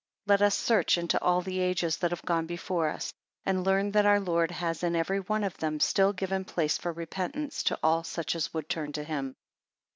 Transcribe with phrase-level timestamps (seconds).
[0.25, 3.13] 6 Let us search into all the ages that have gone before us;
[3.45, 6.91] and learn that our Lord has in every one of them still given place for
[6.91, 9.35] repentance to all such as would turn to him.